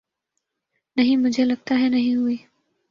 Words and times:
نہیں 0.97 1.17
مجھےلگتا 1.17 1.79
ہے 1.79 1.89
نہیں 1.89 2.15
ہوئی 2.15 2.37